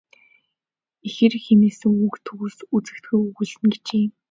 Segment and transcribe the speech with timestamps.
[1.07, 4.05] Ихэр хэмээсэн үг төгс үзэгдэхүйг өгүүлсэн нь." гэжээ.